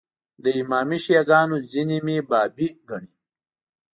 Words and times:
د 0.43 0.45
امامي 0.59 0.97
شیعه 1.05 1.23
ګانو 1.29 1.57
ځینې 1.71 1.97
مې 2.05 2.17
بابي 2.29 2.67
ګڼي. 2.89 3.11